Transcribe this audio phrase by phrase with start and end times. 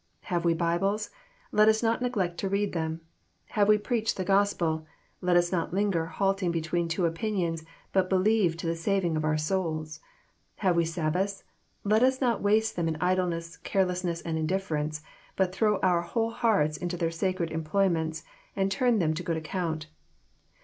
[0.33, 1.11] Have we Bibles?
[1.51, 3.01] Let us not neglect to read them.—
[3.49, 4.87] Have we the preached Gospel?
[5.21, 9.37] Let us not linger halting between two opinions, but believe to the saving of our
[9.37, 9.99] souls.—
[10.63, 11.43] ^Have we Sabbaths?
[11.83, 15.03] Let us not waste them in idleness, carelessness, and indifference,
[15.35, 18.23] but throw our whole hearts into their sacred employments,
[18.55, 19.85] and turn them to good account.